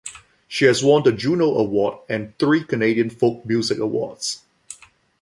She 0.47 0.65
has 0.65 0.83
won 0.83 1.03
the 1.03 1.11
Juno 1.11 1.53
Award 1.57 1.99
and 2.09 2.35
three 2.39 2.63
Canadian 2.63 3.11
Folk 3.11 3.45
Music 3.45 3.77
Awards. 3.77 4.41